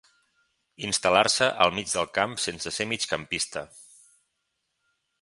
[0.87, 3.67] Instal·lar-se al mig del camp sense ser migcampista.